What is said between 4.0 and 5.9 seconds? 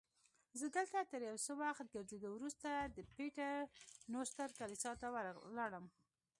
نوسټر کلیسا ته ولاړم.